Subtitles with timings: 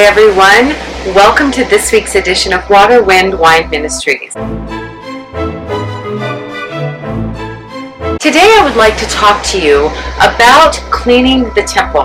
[0.00, 1.14] Hi, everyone.
[1.14, 4.32] Welcome to this week's edition of Water, Wind, Wine Ministries.
[8.18, 12.04] Today, I would like to talk to you about cleaning the temple.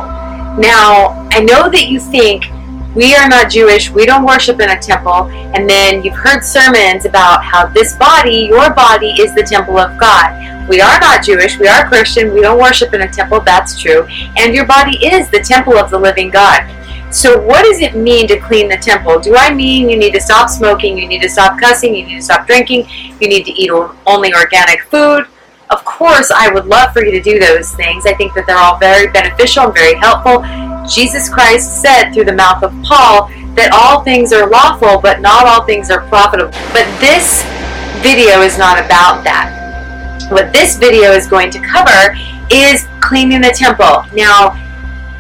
[0.60, 2.48] Now, I know that you think
[2.96, 7.06] we are not Jewish, we don't worship in a temple, and then you've heard sermons
[7.06, 10.68] about how this body, your body, is the temple of God.
[10.68, 14.06] We are not Jewish, we are Christian, we don't worship in a temple, that's true,
[14.36, 16.70] and your body is the temple of the living God.
[17.16, 19.22] So, what does it mean to clean the temple?
[19.22, 22.18] Do I mean you need to stop smoking, you need to stop cussing, you need
[22.18, 22.90] to stop drinking,
[23.22, 23.72] you need to eat
[24.06, 25.26] only organic food?
[25.70, 28.06] Of course, I would love for you to do those things.
[28.06, 30.44] I think that they're all very beneficial and very helpful.
[30.90, 35.48] Jesus Christ said through the mouth of Paul that all things are lawful, but not
[35.48, 36.52] all things are profitable.
[36.74, 37.44] But this
[38.04, 40.28] video is not about that.
[40.34, 42.14] What this video is going to cover
[42.52, 44.04] is cleaning the temple.
[44.14, 44.62] Now,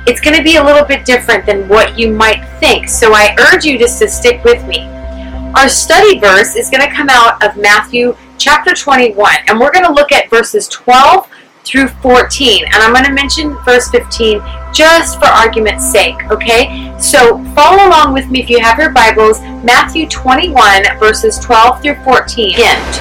[0.07, 3.35] it's going to be a little bit different than what you might think, so I
[3.51, 4.81] urge you just to stick with me.
[5.55, 9.85] Our study verse is going to come out of Matthew chapter 21, and we're going
[9.85, 11.27] to look at verses 12
[11.63, 12.65] through 14.
[12.65, 14.41] And I'm going to mention verse 15
[14.73, 16.95] just for argument's sake, okay?
[16.99, 19.39] So follow along with me if you have your Bibles.
[19.63, 22.55] Matthew 21, verses 12 through 14.
[22.57, 22.95] End.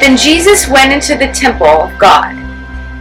[0.00, 2.41] Then Jesus went into the temple of God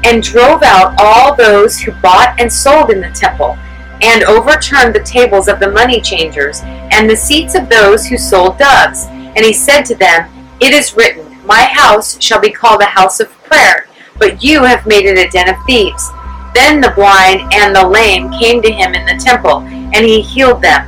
[0.04, 3.58] and drove out all those who bought and sold in the temple,
[4.02, 8.58] and overturned the tables of the money changers and the seats of those who sold
[8.58, 9.06] doves.
[9.08, 13.20] And he said to them, It is written, My house shall be called a house
[13.20, 13.88] of prayer
[14.22, 16.12] but you have made it a den of thieves.
[16.54, 20.62] Then the blind and the lame came to him in the temple, and he healed
[20.62, 20.86] them.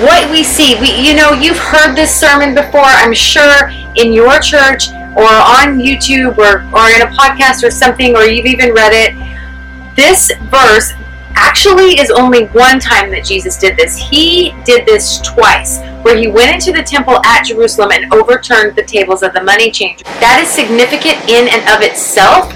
[0.00, 4.38] What we see, we you know, you've heard this sermon before, I'm sure, in your
[4.38, 8.92] church or on YouTube or, or in a podcast or something, or you've even read
[8.92, 9.96] it.
[9.96, 10.92] This verse
[11.36, 13.96] actually is only one time that Jesus did this.
[13.96, 18.82] He did this twice, where he went into the temple at Jerusalem and overturned the
[18.82, 20.06] tables of the money changers.
[20.20, 22.52] That is significant in and of itself,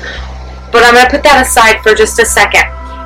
[0.70, 2.64] but I'm going to put that aside for just a second.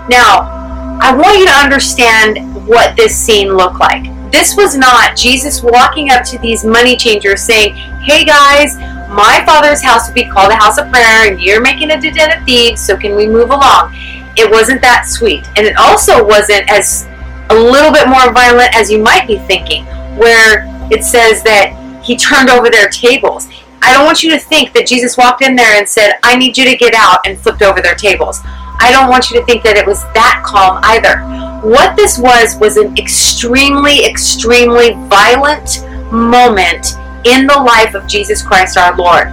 [0.08, 4.04] Now, I want you to understand what this scene looked like.
[4.30, 8.76] This was not Jesus walking up to these money changers saying, Hey guys,
[9.14, 12.10] my father's house would be called a house of prayer, and you're making it a
[12.10, 13.94] den of thieves, so can we move along?
[14.36, 15.46] it wasn't that sweet.
[15.56, 17.06] And it also wasn't as
[17.50, 19.84] a little bit more violent as you might be thinking,
[20.16, 23.48] where it says that he turned over their tables.
[23.82, 26.56] I don't want you to think that Jesus walked in there and said, I need
[26.56, 28.40] you to get out and flipped over their tables.
[28.80, 31.20] I don't want you to think that it was that calm either.
[31.66, 38.76] What this was was an extremely, extremely violent moment in the life of Jesus Christ
[38.76, 39.32] our Lord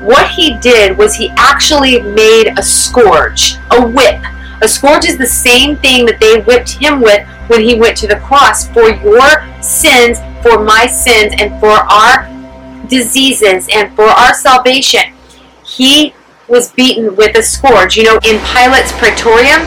[0.00, 4.22] what he did was he actually made a scourge, a whip.
[4.62, 8.06] A scourge is the same thing that they whipped him with when he went to
[8.06, 12.28] the cross for your sins, for my sins, and for our
[12.88, 15.12] diseases and for our salvation.
[15.64, 16.14] He
[16.48, 17.96] was beaten with a scourge.
[17.96, 19.60] You know, in Pilate's praetorium,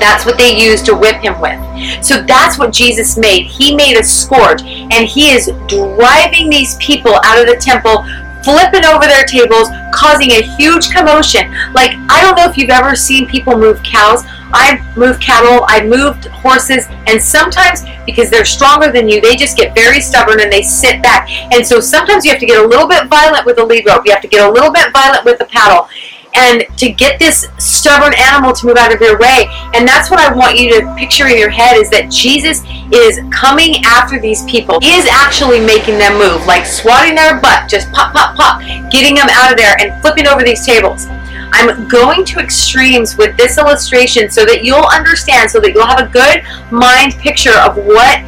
[0.00, 1.58] that's what they used to whip him with.
[2.04, 3.46] So that's what Jesus made.
[3.46, 8.04] He made a scourge, and he is driving these people out of the temple
[8.46, 11.50] flipping over their tables, causing a huge commotion.
[11.74, 14.22] Like, I don't know if you've ever seen people move cows.
[14.52, 19.56] I've moved cattle, I've moved horses, and sometimes because they're stronger than you, they just
[19.56, 21.28] get very stubborn and they sit back.
[21.52, 24.02] And so sometimes you have to get a little bit violent with the lead rope,
[24.06, 25.88] you have to get a little bit violent with the paddle
[26.36, 29.46] and to get this stubborn animal to move out of your way.
[29.74, 33.20] And that's what I want you to picture in your head is that Jesus is
[33.32, 34.78] coming after these people.
[34.80, 38.60] He is actually making them move, like swatting their butt, just pop, pop, pop,
[38.92, 41.06] getting them out of there and flipping over these tables.
[41.52, 46.00] I'm going to extremes with this illustration so that you'll understand, so that you'll have
[46.00, 48.20] a good mind picture of what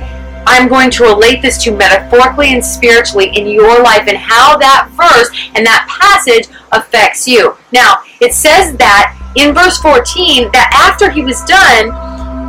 [0.47, 4.89] I'm going to relate this to metaphorically and spiritually in your life and how that
[4.97, 7.57] verse and that passage affects you.
[7.73, 11.95] Now, it says that in verse 14 that after he was done,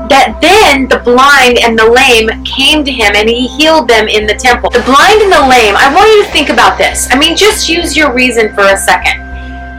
[0.09, 4.26] that then the blind and the lame came to him and he healed them in
[4.26, 4.70] the temple.
[4.72, 7.08] The blind and the lame, I want you to think about this.
[7.11, 9.22] I mean, just use your reason for a second.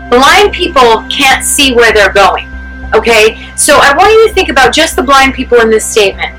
[0.09, 2.47] Blind people can't see where they're going.
[2.95, 3.43] Okay?
[3.57, 6.31] So I want you to think about just the blind people in this statement.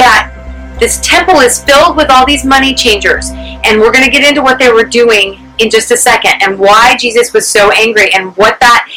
[0.00, 0.32] That
[0.80, 4.42] this temple is filled with all these money changers, and we're going to get into
[4.42, 8.36] what they were doing in just a second and why Jesus was so angry and
[8.36, 8.88] what that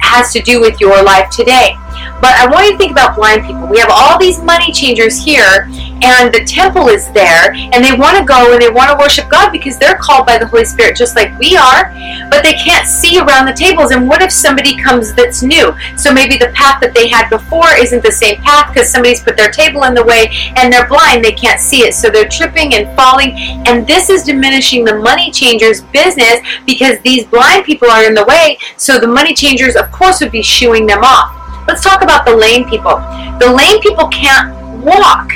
[0.00, 1.74] has to do with your life today.
[2.20, 3.66] But I want you to think about blind people.
[3.66, 5.68] We have all these money changers here,
[6.02, 9.28] and the temple is there, and they want to go and they want to worship
[9.30, 11.92] God because they're called by the Holy Spirit just like we are,
[12.30, 13.90] but they can't see around the tables.
[13.90, 15.74] And what if somebody comes that's new?
[15.96, 19.36] So maybe the path that they had before isn't the same path because somebody's put
[19.36, 21.94] their table in the way and they're blind, they can't see it.
[21.94, 23.32] So they're tripping and falling,
[23.66, 28.24] and this is diminishing the money changers' business because these blind people are in the
[28.24, 28.58] way.
[28.76, 31.45] So the money changers, of course, would be shooing them off.
[31.66, 32.96] Let's talk about the lame people.
[33.38, 35.32] The lame people can't walk,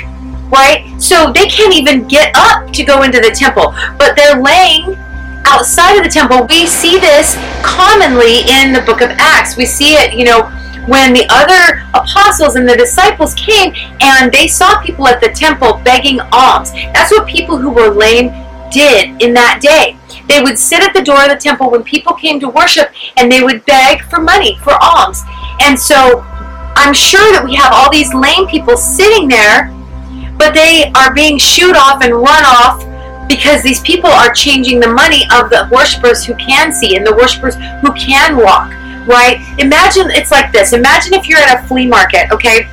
[0.51, 0.95] right?
[0.99, 4.95] So they can't even get up to go into the temple, but they're laying
[5.45, 6.47] outside of the temple.
[6.47, 9.57] We see this commonly in the book of Acts.
[9.57, 10.43] We see it, you know,
[10.87, 15.81] when the other apostles and the disciples came and they saw people at the temple
[15.83, 16.71] begging alms.
[16.93, 18.33] That's what people who were lame
[18.71, 19.97] did in that day.
[20.27, 23.31] They would sit at the door of the temple when people came to worship and
[23.31, 25.23] they would beg for money, for alms.
[25.61, 26.25] And so
[26.75, 29.69] I'm sure that we have all these lame people sitting there,
[30.37, 32.81] but they are being shooed off and run off
[33.29, 37.13] because these people are changing the money of the worshipers who can see and the
[37.13, 38.73] worshipers who can walk,
[39.07, 39.37] right?
[39.59, 40.73] Imagine it's like this.
[40.73, 42.65] Imagine if you're at a flea market, okay?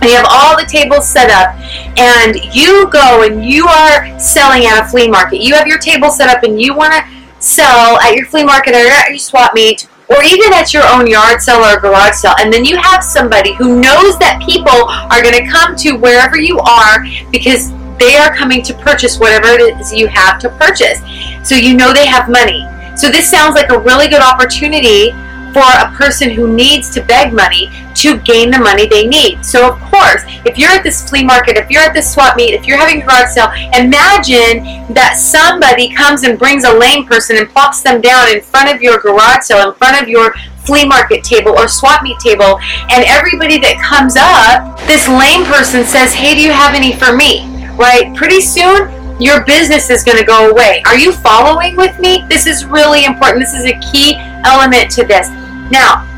[0.00, 1.54] And you have all the tables set up,
[1.98, 5.40] and you go and you are selling at a flea market.
[5.40, 7.04] You have your table set up, and you want to
[7.38, 11.06] sell at your flea market or at your swap meet or even at your own
[11.06, 15.22] yard sale or garage sale, and then you have somebody who knows that people are
[15.22, 19.80] going to come to wherever you are because they are coming to purchase whatever it
[19.80, 21.00] is you have to purchase.
[21.46, 22.66] So you know they have money.
[22.96, 25.10] So this sounds like a really good opportunity
[25.54, 29.44] for a person who needs to beg money to gain the money they need.
[29.46, 32.52] So of course, if you're at this flea market, if you're at this swap meet,
[32.52, 37.36] if you're having a garage sale, imagine that somebody comes and brings a lame person
[37.38, 40.34] and plops them down in front of your garage sale, in front of your
[40.64, 42.58] flea market table or swap meet table,
[42.90, 47.14] and everybody that comes up, this lame person says, Hey, do you have any for
[47.14, 47.46] me?
[47.76, 48.14] Right?
[48.16, 48.90] Pretty soon,
[49.20, 50.82] your business is going to go away.
[50.86, 52.24] Are you following with me?
[52.28, 53.40] This is really important.
[53.40, 55.28] This is a key element to this.
[55.70, 56.08] Now,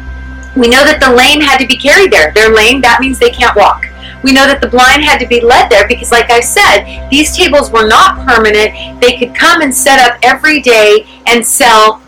[0.57, 2.33] we know that the lame had to be carried there.
[2.33, 3.87] They're lame, that means they can't walk.
[4.23, 7.37] We know that the blind had to be led there because, like I said, these
[7.37, 9.01] tables were not permanent.
[9.01, 12.03] They could come and set up every day and sell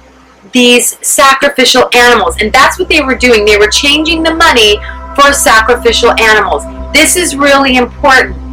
[0.52, 2.36] these sacrificial animals.
[2.40, 3.44] And that's what they were doing.
[3.44, 4.78] They were changing the money
[5.14, 6.64] for sacrificial animals.
[6.92, 8.47] This is really important.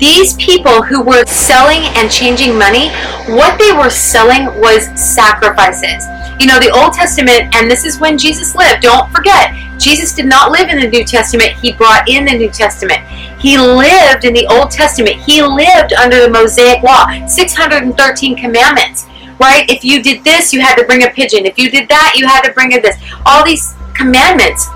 [0.00, 2.88] These people who were selling and changing money,
[3.28, 6.04] what they were selling was sacrifices
[6.40, 8.80] you know, the Old Testament, and this is when Jesus lived.
[8.80, 11.52] Don't forget, Jesus did not live in the New Testament.
[11.52, 13.06] He brought in the New Testament.
[13.38, 15.16] He lived in the Old Testament.
[15.16, 19.06] He lived under the Mosaic Law, 613 commandments,
[19.38, 19.68] right?
[19.68, 21.44] If you did this, you had to bring a pigeon.
[21.44, 22.96] If you did that, you had to bring a this.
[23.26, 24.66] All these commandments.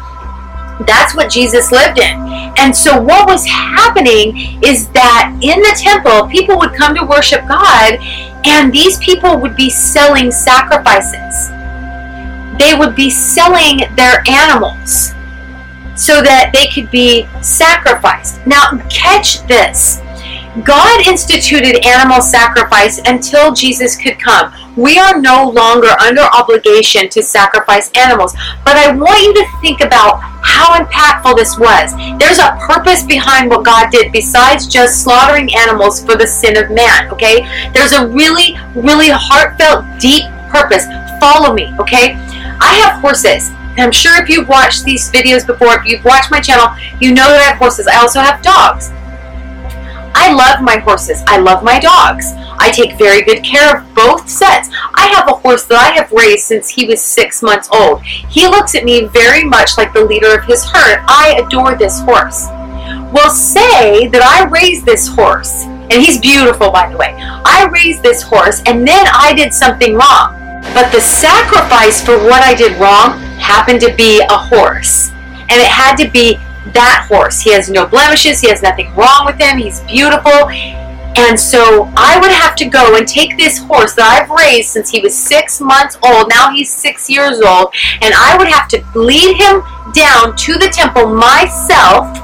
[0.81, 2.19] That's what Jesus lived in.
[2.59, 7.47] And so, what was happening is that in the temple, people would come to worship
[7.47, 7.99] God,
[8.45, 11.51] and these people would be selling sacrifices
[12.59, 15.13] they would be selling their animals
[15.97, 18.45] so that they could be sacrificed.
[18.47, 20.01] Now, catch this.
[20.65, 24.53] God instituted animal sacrifice until Jesus could come.
[24.77, 28.35] We are no longer under obligation to sacrifice animals.
[28.65, 31.95] But I want you to think about how impactful this was.
[32.19, 36.71] There's a purpose behind what God did besides just slaughtering animals for the sin of
[36.71, 37.71] man, okay?
[37.73, 40.85] There's a really, really heartfelt, deep purpose.
[41.21, 42.15] Follow me, okay?
[42.61, 43.51] I have horses.
[43.77, 47.27] I'm sure if you've watched these videos before, if you've watched my channel, you know
[47.27, 47.87] that I have horses.
[47.87, 48.93] I also have dogs.
[50.15, 51.23] I love my horses.
[51.27, 52.33] I love my dogs.
[52.59, 54.71] I take very good care of both sets.
[54.95, 58.03] I have a horse that I have raised since he was six months old.
[58.03, 61.05] He looks at me very much like the leader of his herd.
[61.09, 62.47] I adore this horse.
[63.13, 67.15] Well, say that I raised this horse, and he's beautiful, by the way.
[67.19, 70.35] I raised this horse, and then I did something wrong.
[70.75, 75.11] But the sacrifice for what I did wrong happened to be a horse.
[75.49, 76.39] And it had to be
[76.75, 77.41] that horse.
[77.41, 80.51] He has no blemishes, he has nothing wrong with him, he's beautiful.
[81.17, 84.91] And so I would have to go and take this horse that I've raised since
[84.91, 86.29] he was six months old.
[86.29, 87.73] Now he's six years old.
[88.03, 89.63] And I would have to lead him
[89.95, 92.19] down to the temple myself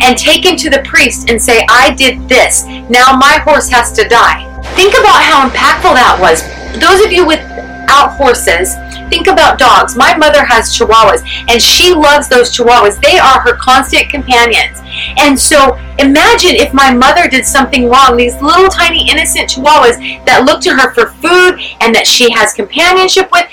[0.00, 2.66] and take him to the priest and say, I did this.
[2.66, 4.44] Now my horse has to die.
[4.76, 6.44] Think about how impactful that was.
[6.78, 7.40] Those of you with
[7.88, 8.74] out horses.
[9.08, 9.96] Think about dogs.
[9.96, 13.00] My mother has chihuahuas and she loves those chihuahuas.
[13.00, 14.78] They are her constant companions.
[15.16, 20.44] And so imagine if my mother did something wrong, these little tiny innocent chihuahuas that
[20.44, 23.46] look to her for food and that she has companionship with,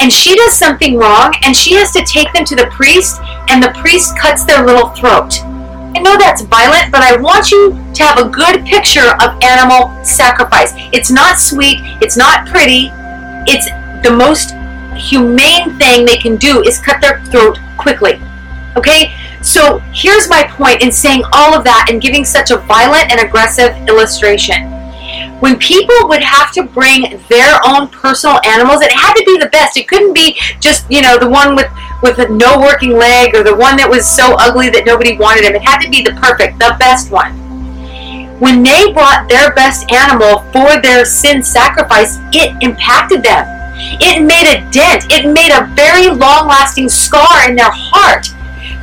[0.00, 3.62] and she does something wrong and she has to take them to the priest and
[3.62, 5.40] the priest cuts their little throat.
[5.94, 9.92] I know that's violent, but I want you to have a good picture of animal
[10.02, 10.72] sacrifice.
[10.92, 12.90] It's not sweet, it's not pretty,
[13.46, 13.66] it's
[14.06, 14.54] the most
[14.96, 18.20] humane thing they can do is cut their throat quickly.
[18.76, 19.14] Okay?
[19.42, 23.20] So here's my point in saying all of that and giving such a violent and
[23.20, 24.70] aggressive illustration.
[25.40, 29.48] When people would have to bring their own personal animals, it had to be the
[29.48, 29.76] best.
[29.76, 31.66] It couldn't be just, you know, the one with
[32.02, 35.54] with no working leg or the one that was so ugly that nobody wanted him.
[35.54, 37.41] It had to be the perfect, the best one.
[38.42, 43.46] When they brought their best animal for their sin sacrifice, it impacted them.
[44.02, 45.06] It made a dent.
[45.12, 48.26] It made a very long lasting scar in their heart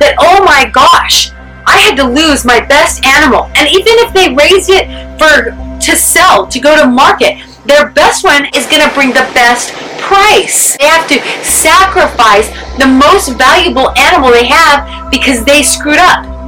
[0.00, 1.32] that, oh my gosh,
[1.66, 3.52] I had to lose my best animal.
[3.54, 4.88] And even if they raised it
[5.20, 9.28] for to sell, to go to market, their best one is going to bring the
[9.36, 10.78] best price.
[10.78, 12.48] They have to sacrifice
[12.80, 16.39] the most valuable animal they have because they screwed up.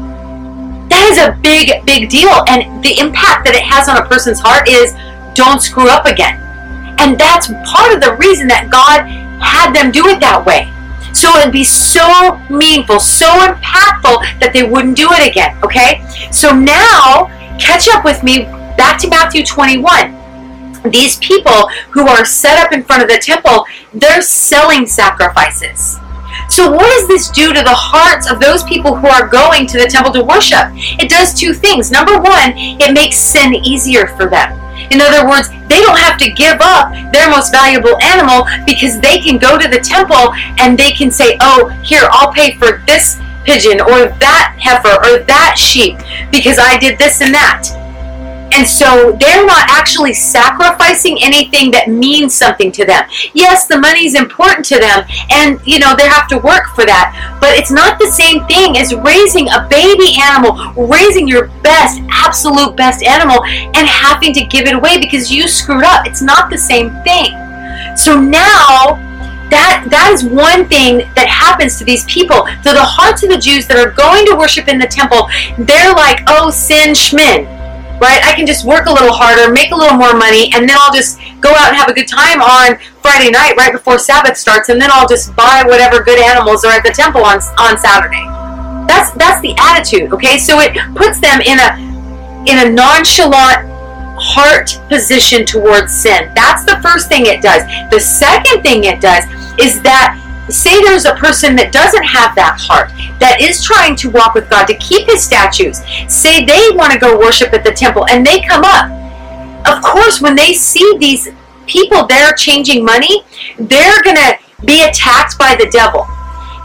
[0.93, 2.45] That is a big, big deal.
[2.53, 4.93] And the impact that it has on a person's heart is
[5.33, 6.37] don't screw up again.
[7.01, 9.09] And that's part of the reason that God
[9.41, 10.69] had them do it that way.
[11.17, 15.57] So it'd be so meaningful, so impactful that they wouldn't do it again.
[15.65, 16.05] Okay?
[16.31, 18.45] So now, catch up with me
[18.77, 20.21] back to Matthew 21
[20.91, 26.02] these people who are set up in front of the temple, they're selling sacrifices.
[26.49, 29.79] So, what does this do to the hearts of those people who are going to
[29.79, 30.69] the temple to worship?
[30.99, 31.91] It does two things.
[31.91, 34.59] Number one, it makes sin easier for them.
[34.91, 39.19] In other words, they don't have to give up their most valuable animal because they
[39.19, 43.19] can go to the temple and they can say, Oh, here, I'll pay for this
[43.45, 45.99] pigeon or that heifer or that sheep
[46.31, 47.82] because I did this and that.
[48.53, 53.05] And so they're not actually sacrificing anything that means something to them.
[53.33, 56.85] Yes, the money is important to them and you know they have to work for
[56.85, 60.53] that, but it's not the same thing as raising a baby animal,
[60.87, 65.85] raising your best, absolute best animal and having to give it away because you screwed
[65.85, 66.07] up.
[66.07, 67.33] It's not the same thing.
[67.97, 69.01] So now
[69.49, 72.47] that that is one thing that happens to these people.
[72.63, 75.29] So the hearts of the Jews that are going to worship in the temple,
[75.59, 77.62] they're like, oh, sin schmin
[78.03, 78.19] right?
[78.27, 80.93] I can just work a little harder, make a little more money, and then I'll
[80.93, 84.69] just go out and have a good time on Friday night right before Sabbath starts,
[84.69, 88.27] and then I'll just buy whatever good animals are at the temple on on Saturday.
[88.91, 90.37] That's that's the attitude, okay?
[90.37, 91.79] So it puts them in a
[92.51, 93.71] in a nonchalant
[94.19, 96.31] heart position towards sin.
[96.35, 97.63] That's the first thing it does.
[97.91, 99.25] The second thing it does
[99.63, 100.19] is that
[100.49, 104.51] say there's a person that doesn't have that heart, that is trying to walk with
[104.51, 108.27] God, to keep his statutes, say they want to go worship at the temple and
[108.27, 108.91] they come up.
[109.67, 111.29] Of course, when they see these
[111.67, 113.23] people there changing money,
[113.59, 116.07] they're going to be attacked by the devil.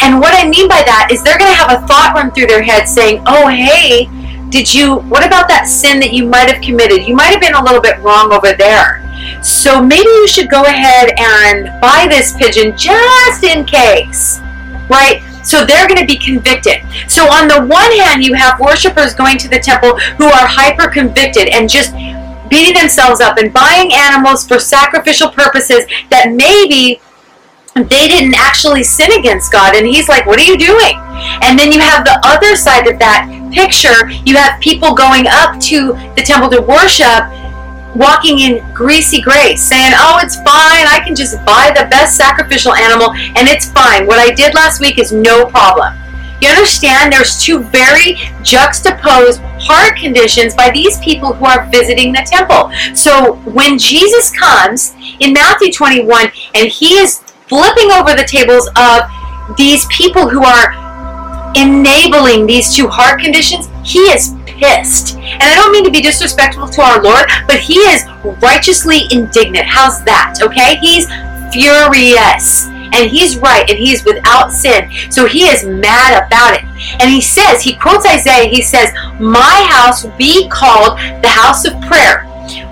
[0.01, 2.47] And what I mean by that is they're going to have a thought run through
[2.47, 4.09] their head saying, oh, hey,
[4.49, 7.07] did you, what about that sin that you might have committed?
[7.07, 9.06] You might have been a little bit wrong over there.
[9.41, 14.39] So maybe you should go ahead and buy this pigeon just in case,
[14.89, 15.21] right?
[15.43, 16.81] So they're going to be convicted.
[17.07, 20.89] So on the one hand, you have worshipers going to the temple who are hyper
[20.89, 21.93] convicted and just
[22.49, 27.01] beating themselves up and buying animals for sacrificial purposes that maybe
[27.75, 29.75] they didn't actually sin against God.
[29.75, 30.97] And he's like, What are you doing?
[31.41, 34.09] And then you have the other side of that picture.
[34.25, 37.29] You have people going up to the temple to worship
[37.97, 40.85] walking in greasy grace, saying, Oh, it's fine.
[40.87, 44.05] I can just buy the best sacrificial animal and it's fine.
[44.05, 45.93] What I did last week is no problem.
[46.39, 52.25] You understand there's two very juxtaposed heart conditions by these people who are visiting the
[52.29, 52.71] temple.
[52.95, 59.09] So when Jesus comes in Matthew 21 and he is flipping over the tables of
[59.57, 60.73] these people who are
[61.55, 65.17] enabling these two heart conditions, he is pissed.
[65.17, 68.05] And I don't mean to be disrespectful to our Lord, but he is
[68.41, 69.65] righteously indignant.
[69.65, 70.39] How's that?
[70.41, 70.77] Okay?
[70.77, 71.07] He's
[71.53, 72.67] furious.
[72.93, 74.89] And he's right, and he's without sin.
[75.11, 76.63] So he is mad about it.
[77.01, 81.79] And he says, he quotes Isaiah, he says, My house be called the house of
[81.81, 82.23] prayer.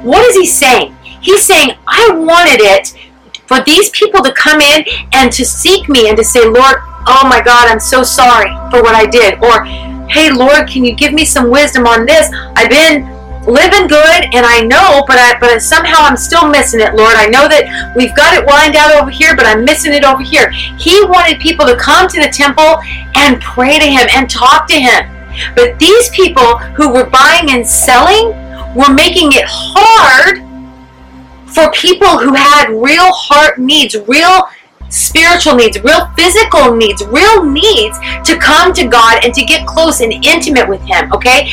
[0.03, 0.95] What is he saying?
[1.21, 2.95] He's saying, I wanted it
[3.47, 6.77] for these people to come in and to seek me and to say, Lord,
[7.07, 9.35] oh my God, I'm so sorry for what I did.
[9.43, 9.65] Or,
[10.09, 12.29] hey, Lord, can you give me some wisdom on this?
[12.55, 16.95] I've been living good and I know, but I, but somehow I'm still missing it,
[16.95, 17.15] Lord.
[17.15, 20.23] I know that we've got it lined out over here, but I'm missing it over
[20.23, 20.49] here.
[20.51, 22.81] He wanted people to come to the temple
[23.15, 25.11] and pray to him and talk to him.
[25.55, 28.33] But these people who were buying and selling
[28.75, 30.41] were making it hard
[31.47, 34.49] for people who had real heart needs, real
[34.89, 40.01] spiritual needs, real physical needs, real needs to come to God and to get close
[40.01, 41.49] and intimate with Him, okay?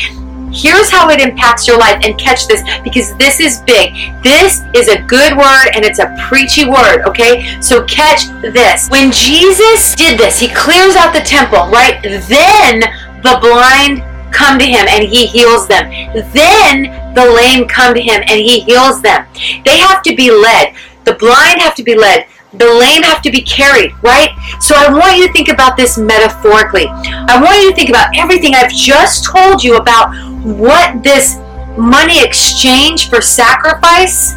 [0.53, 3.95] Here's how it impacts your life, and catch this because this is big.
[4.23, 7.59] This is a good word and it's a preachy word, okay?
[7.63, 8.89] So catch this.
[8.91, 12.03] When Jesus did this, He clears out the temple, right?
[12.03, 12.81] Then
[13.23, 15.89] the blind come to Him and He heals them.
[16.33, 19.27] Then the lame come to Him and He heals them.
[19.65, 20.75] They have to be led.
[21.05, 24.31] The blind have to be led the lame have to be carried, right?
[24.61, 26.87] So I want you to think about this metaphorically.
[26.89, 31.37] I want you to think about everything I've just told you about what this
[31.79, 34.35] money exchange for sacrifice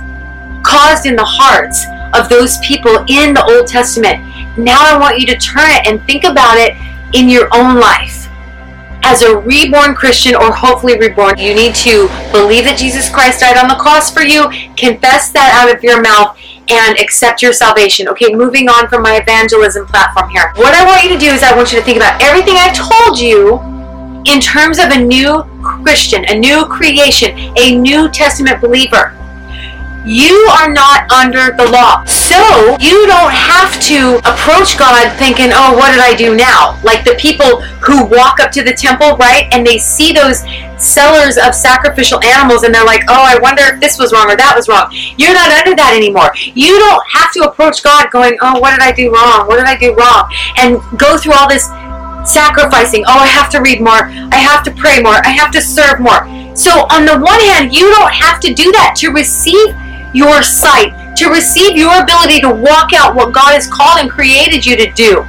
[0.63, 1.85] caused in the hearts
[2.17, 4.23] of those people in the Old Testament.
[4.57, 6.77] Now I want you to turn it and think about it
[7.13, 8.27] in your own life.
[9.03, 13.57] As a reborn Christian or hopefully reborn, you need to believe that Jesus Christ died
[13.57, 18.07] on the cross for you, confess that out of your mouth, and accept your salvation.
[18.09, 20.51] Okay, moving on from my evangelism platform here.
[20.55, 22.73] What I want you to do is I want you to think about everything I
[22.73, 23.59] told you
[24.25, 29.13] in terms of a new Christian, a new creation, a New Testament believer.
[30.05, 32.03] You are not under the law.
[32.05, 36.79] So you don't have to approach God thinking, oh, what did I do now?
[36.83, 39.47] Like the people who walk up to the temple, right?
[39.51, 40.43] And they see those
[40.77, 44.35] sellers of sacrificial animals and they're like, oh, I wonder if this was wrong or
[44.35, 44.89] that was wrong.
[45.17, 46.31] You're not under that anymore.
[46.53, 49.47] You don't have to approach God going, oh, what did I do wrong?
[49.47, 50.29] What did I do wrong?
[50.57, 51.65] And go through all this
[52.25, 53.03] sacrificing.
[53.07, 54.09] Oh, I have to read more.
[54.33, 55.17] I have to pray more.
[55.25, 56.25] I have to serve more.
[56.55, 59.75] So, on the one hand, you don't have to do that to receive
[60.15, 64.65] your sight, to receive your ability to walk out what God has called and created
[64.65, 65.27] you to do.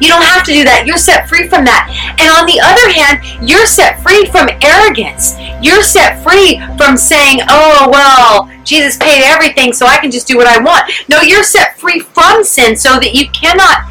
[0.00, 0.84] You don't have to do that.
[0.86, 1.92] You're set free from that.
[2.18, 5.36] And on the other hand, you're set free from arrogance.
[5.60, 10.36] You're set free from saying, oh, well, Jesus paid everything, so I can just do
[10.36, 10.90] what I want.
[11.08, 13.84] No, you're set free from sin so that you cannot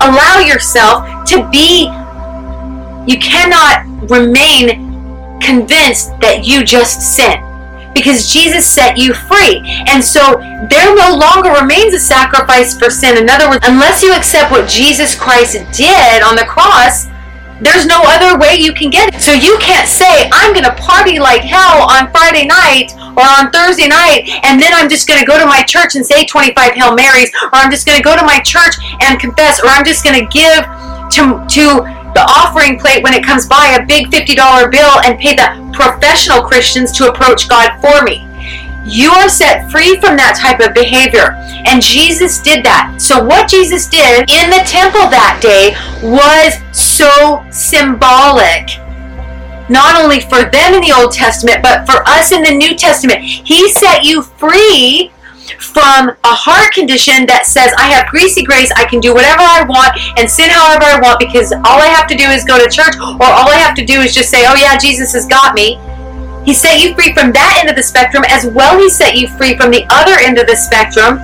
[0.00, 1.90] allow yourself to be,
[3.10, 4.94] you cannot remain
[5.40, 7.53] convinced that you just sin
[7.94, 9.62] because Jesus set you free.
[9.86, 10.36] And so
[10.68, 13.16] there no longer remains a sacrifice for sin.
[13.16, 17.06] In other words, unless you accept what Jesus Christ did on the cross,
[17.60, 19.20] there's no other way you can get it.
[19.20, 23.50] So you can't say, I'm going to party like hell on Friday night or on
[23.52, 26.72] Thursday night, and then I'm just going to go to my church and say 25
[26.72, 29.84] Hail Marys, or I'm just going to go to my church and confess, or I'm
[29.84, 30.66] just going to give
[31.14, 35.34] to, to the offering plate when it comes by a big $50 bill and pay
[35.34, 38.26] the professional Christians to approach God for me.
[38.86, 41.32] You are set free from that type of behavior.
[41.66, 43.00] And Jesus did that.
[43.00, 45.72] So, what Jesus did in the temple that day
[46.06, 48.78] was so symbolic.
[49.70, 53.20] Not only for them in the Old Testament, but for us in the New Testament.
[53.22, 55.10] He set you free
[55.58, 59.64] from a heart condition that says, I have greasy grace, I can do whatever I
[59.66, 62.68] want and sin however I want because all I have to do is go to
[62.70, 65.54] church or all I have to do is just say, oh yeah, Jesus has got
[65.54, 65.78] me.
[66.44, 69.28] He set you free from that end of the spectrum as well he set you
[69.28, 71.16] free from the other end of the spectrum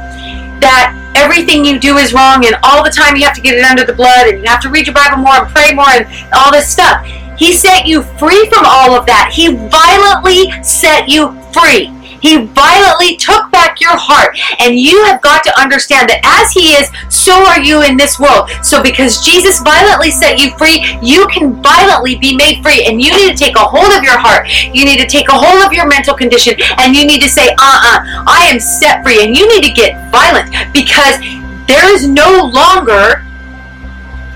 [0.64, 3.64] that everything you do is wrong and all the time you have to get it
[3.64, 6.08] under the blood and you have to read your Bible more and pray more and
[6.32, 7.04] all this stuff.
[7.36, 9.32] He set you free from all of that.
[9.32, 11.92] He violently set you free.
[12.20, 14.36] He violently took back your heart.
[14.60, 18.20] And you have got to understand that as He is, so are you in this
[18.20, 18.50] world.
[18.62, 22.84] So because Jesus violently set you free, you can violently be made free.
[22.84, 24.48] And you need to take a hold of your heart.
[24.74, 26.54] You need to take a hold of your mental condition.
[26.78, 29.24] And you need to say, uh uh-uh, uh, I am set free.
[29.24, 31.16] And you need to get violent because
[31.66, 33.24] there is no longer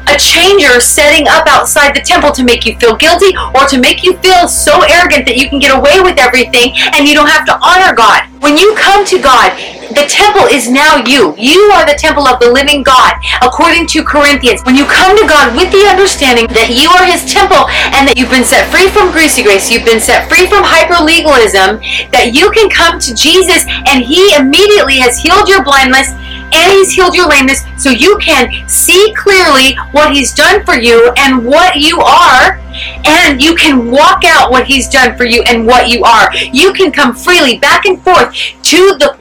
[0.07, 4.03] a changer setting up outside the temple to make you feel guilty or to make
[4.03, 7.47] you feel so arrogant that you can get away with everything and you don't have
[7.47, 8.29] to honor God.
[8.45, 9.57] When you come to God,
[9.97, 11.33] the temple is now you.
[11.39, 14.61] You are the temple of the living God, according to Corinthians.
[14.69, 17.65] When you come to God with the understanding that you are His temple
[17.97, 21.01] and that you've been set free from greasy grace, you've been set free from hyper
[21.01, 21.81] legalism,
[22.13, 26.13] that you can come to Jesus and He immediately has healed your blindness
[26.55, 31.13] and he's healed your lameness so you can see clearly what he's done for you
[31.19, 32.61] and what you are
[33.05, 36.35] and you can walk out what he's done for you and what you are.
[36.53, 39.19] You can come freely back and forth to the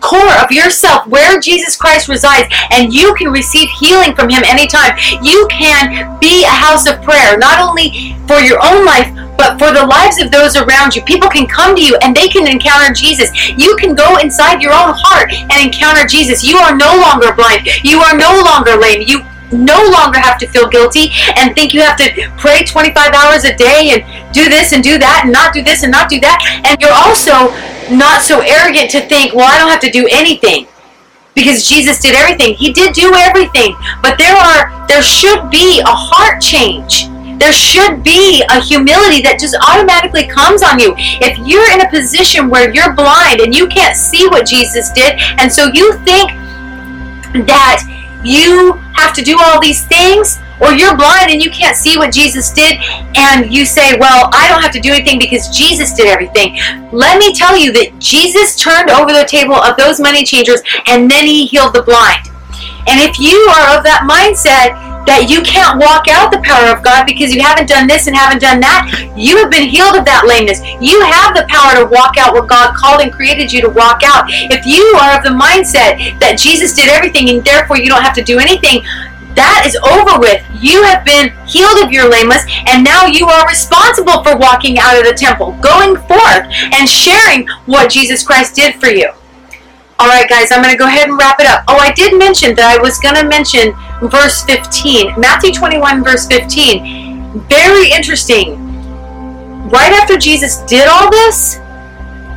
[0.00, 4.96] core of yourself where Jesus Christ resides and you can receive healing from him anytime.
[5.22, 9.08] You can be a house of prayer, not only for your own life,
[9.38, 11.02] but for the lives of those around you.
[11.02, 13.30] People can come to you and they can encounter Jesus.
[13.56, 16.42] You can go inside your own heart and encounter Jesus.
[16.42, 17.66] You are no longer blind.
[17.84, 19.02] You are no longer lame.
[19.06, 23.44] You no longer have to feel guilty and think you have to pray 25 hours
[23.44, 26.20] a day and do this and do that and not do this and not do
[26.20, 26.36] that.
[26.64, 27.48] And you're also
[27.90, 30.66] not so arrogant to think, well, I don't have to do anything
[31.34, 32.54] because Jesus did everything.
[32.54, 33.76] He did do everything.
[34.02, 37.08] But there are there should be a heart change.
[37.38, 40.94] There should be a humility that just automatically comes on you.
[41.22, 45.14] If you're in a position where you're blind and you can't see what Jesus did,
[45.38, 46.34] and so you think
[47.46, 47.86] that
[48.24, 52.12] you have to do all these things, or you're blind and you can't see what
[52.12, 52.78] Jesus did,
[53.16, 56.56] and you say, Well, I don't have to do anything because Jesus did everything.
[56.92, 61.10] Let me tell you that Jesus turned over the table of those money changers and
[61.10, 62.28] then he healed the blind.
[62.88, 66.84] And if you are of that mindset that you can't walk out the power of
[66.84, 70.04] God because you haven't done this and haven't done that, you have been healed of
[70.04, 70.60] that lameness.
[70.84, 74.04] You have the power to walk out what God called and created you to walk
[74.04, 74.28] out.
[74.28, 78.12] If you are of the mindset that Jesus did everything and therefore you don't have
[78.20, 78.84] to do anything,
[79.38, 80.42] that is over with.
[80.58, 84.98] You have been healed of your lameness, and now you are responsible for walking out
[84.98, 89.10] of the temple, going forth and sharing what Jesus Christ did for you.
[90.00, 91.62] All right, guys, I'm going to go ahead and wrap it up.
[91.68, 93.74] Oh, I did mention that I was going to mention
[94.10, 97.46] verse 15, Matthew 21, verse 15.
[97.48, 98.58] Very interesting.
[99.70, 101.56] Right after Jesus did all this,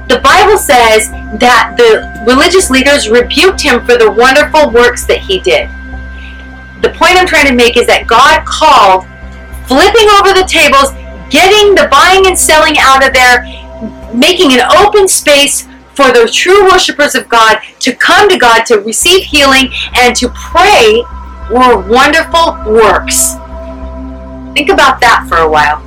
[0.10, 1.10] the Bible says
[1.40, 5.70] that the religious leaders rebuked him for the wonderful works that he did
[6.82, 9.06] the point I'm trying to make is that God called
[9.70, 10.92] flipping over the tables,
[11.30, 13.46] getting the buying and selling out of there,
[14.14, 18.80] making an open space for the true worshipers of God to come to God to
[18.80, 21.04] receive healing and to pray
[21.52, 23.36] were wonderful works.
[24.54, 25.78] Think about that for a while.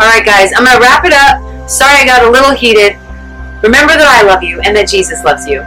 [0.00, 1.68] All right, guys, I'm going to wrap it up.
[1.68, 2.94] Sorry I got a little heated.
[3.62, 5.64] Remember that I love you and that Jesus loves you.